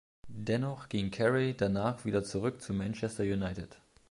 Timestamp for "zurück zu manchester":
2.23-3.21